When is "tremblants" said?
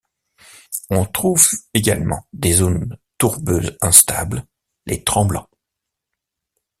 5.03-5.47